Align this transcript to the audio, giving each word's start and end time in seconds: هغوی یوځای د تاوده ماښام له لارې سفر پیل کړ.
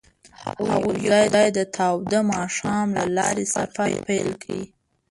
هغوی 0.69 0.97
یوځای 1.09 1.47
د 1.57 1.59
تاوده 1.77 2.19
ماښام 2.33 2.87
له 2.97 3.03
لارې 3.17 3.45
سفر 3.55 3.89
پیل 4.07 4.29
کړ. 4.43 4.57